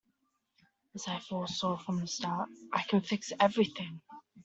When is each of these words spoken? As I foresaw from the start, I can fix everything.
As 0.95 1.07
I 1.07 1.19
foresaw 1.19 1.77
from 1.77 1.99
the 1.99 2.07
start, 2.07 2.49
I 2.73 2.81
can 2.81 3.01
fix 3.01 3.33
everything. 3.39 4.01